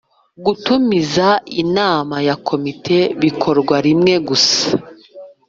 [0.45, 1.27] Gutumiza
[1.63, 4.61] inama ya komite bikorwa rimwe gusa